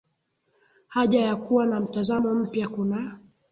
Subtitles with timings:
[0.87, 3.19] haja ya kuwa na mtazamo mpya kuna